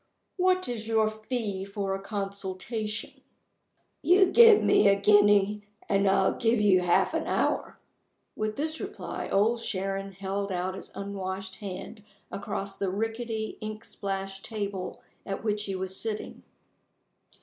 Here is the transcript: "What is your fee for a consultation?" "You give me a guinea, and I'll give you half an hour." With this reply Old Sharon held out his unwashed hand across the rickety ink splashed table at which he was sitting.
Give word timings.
"What 0.35 0.67
is 0.67 0.87
your 0.87 1.11
fee 1.11 1.63
for 1.63 1.93
a 1.93 2.01
consultation?" 2.01 3.21
"You 4.01 4.31
give 4.31 4.63
me 4.63 4.87
a 4.87 4.95
guinea, 4.99 5.61
and 5.87 6.07
I'll 6.09 6.33
give 6.33 6.59
you 6.59 6.79
half 6.81 7.13
an 7.13 7.27
hour." 7.27 7.77
With 8.35 8.55
this 8.55 8.79
reply 8.79 9.29
Old 9.29 9.61
Sharon 9.61 10.13
held 10.13 10.51
out 10.51 10.73
his 10.73 10.91
unwashed 10.95 11.57
hand 11.57 12.03
across 12.31 12.79
the 12.79 12.89
rickety 12.89 13.59
ink 13.61 13.85
splashed 13.85 14.43
table 14.43 15.03
at 15.23 15.43
which 15.43 15.65
he 15.65 15.75
was 15.75 15.95
sitting. 15.95 16.41